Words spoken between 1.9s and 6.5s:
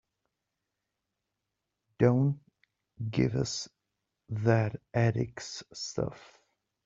Don't give us that ethics stuff.